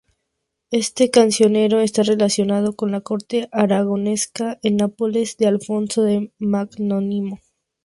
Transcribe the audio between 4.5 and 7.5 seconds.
en Nápoles de Alfonso el Magnánimo.